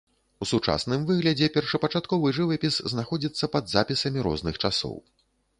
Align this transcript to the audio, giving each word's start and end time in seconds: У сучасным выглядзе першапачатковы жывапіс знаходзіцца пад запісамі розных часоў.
У 0.43 0.45
сучасным 0.51 1.03
выглядзе 1.09 1.49
першапачатковы 1.57 2.33
жывапіс 2.37 2.81
знаходзіцца 2.95 3.53
пад 3.57 3.71
запісамі 3.75 4.19
розных 4.31 4.55
часоў. 4.65 4.99